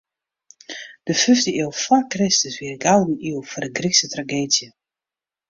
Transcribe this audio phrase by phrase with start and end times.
[1.07, 4.67] De fiifde iuw foar Kristus wie de gouden iuw foar de Grykske trageedzje.